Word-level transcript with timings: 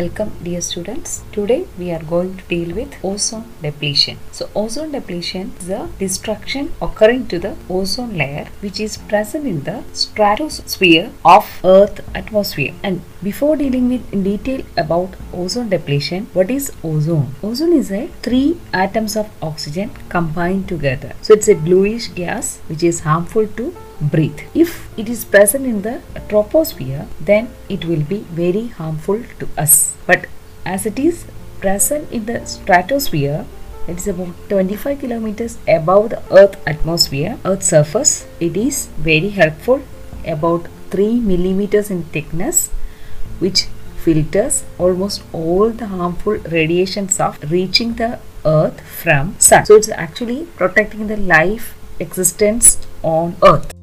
Welcome 0.00 0.30
dear 0.42 0.60
students. 0.62 1.22
Today 1.30 1.66
we 1.78 1.90
are 1.94 2.02
going 2.10 2.30
to 2.38 2.44
deal 2.52 2.74
with 2.74 2.92
ozone 3.04 3.44
depletion. 3.60 4.16
So 4.32 4.48
ozone 4.54 4.92
depletion 4.92 5.52
is 5.58 5.66
the 5.66 5.90
destruction 5.98 6.72
occurring 6.80 7.26
to 7.32 7.38
the 7.38 7.54
ozone 7.68 8.16
layer 8.16 8.46
which 8.60 8.80
is 8.80 8.96
present 8.96 9.46
in 9.46 9.58
the 9.64 9.82
stratosphere 9.92 11.10
of 11.22 11.50
earth 11.64 12.00
atmosphere. 12.14 12.72
And 12.82 13.02
before 13.22 13.56
dealing 13.56 13.90
with 13.90 14.14
in 14.14 14.22
detail 14.22 14.62
about 14.78 15.16
ozone 15.34 15.68
depletion, 15.68 16.28
what 16.32 16.50
is 16.50 16.72
ozone? 16.82 17.34
Ozone 17.42 17.74
is 17.74 17.92
a 17.92 18.06
three 18.22 18.58
atoms 18.72 19.16
of 19.16 19.28
oxygen 19.42 19.90
combined 20.08 20.66
together. 20.66 21.12
So 21.20 21.34
it's 21.34 21.48
a 21.48 21.60
bluish 21.68 22.08
gas 22.08 22.58
which 22.68 22.82
is 22.82 23.00
harmful 23.00 23.46
to 23.48 23.74
breathe. 24.00 24.40
If 24.54 24.88
it 24.98 25.08
is 25.08 25.24
present 25.24 25.66
in 25.66 25.82
the 25.82 26.00
troposphere, 26.28 27.06
then 27.20 27.50
it 27.68 27.84
will 27.84 28.02
be 28.02 28.18
very 28.30 28.68
harmful 28.68 29.22
to 29.38 29.48
us. 29.58 29.94
But 30.06 30.26
as 30.64 30.86
it 30.86 30.98
is 30.98 31.26
present 31.60 32.10
in 32.10 32.26
the 32.26 32.44
stratosphere, 32.46 33.44
it 33.88 33.98
is 33.98 34.08
about 34.08 34.34
25 34.48 35.00
kilometers 35.00 35.58
above 35.66 36.10
the 36.10 36.22
earth 36.30 36.56
atmosphere, 36.66 37.38
earth 37.44 37.62
surface. 37.62 38.26
It 38.38 38.56
is 38.56 38.86
very 38.98 39.30
helpful, 39.30 39.82
about 40.26 40.68
3 40.90 41.20
millimeters 41.20 41.90
in 41.90 42.04
thickness, 42.04 42.68
which 43.38 43.66
filters 43.96 44.64
almost 44.78 45.22
all 45.32 45.70
the 45.70 45.86
harmful 45.86 46.38
radiations 46.38 47.20
of 47.20 47.38
reaching 47.50 47.94
the 47.94 48.18
earth 48.44 48.80
from 48.80 49.34
sun. 49.38 49.66
So 49.66 49.76
it's 49.76 49.88
actually 49.90 50.46
protecting 50.56 51.06
the 51.08 51.16
life 51.16 51.74
existence 51.98 52.78
on 53.02 53.36
earth. 53.42 53.79